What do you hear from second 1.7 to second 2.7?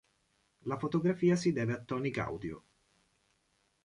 a Tony Gaudio.